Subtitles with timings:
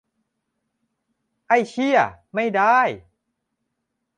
[1.47, 1.99] ไอ้เชี่ย
[2.33, 2.79] ไม่ได้!